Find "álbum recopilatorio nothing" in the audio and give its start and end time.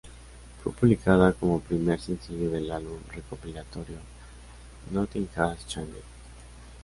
2.71-5.29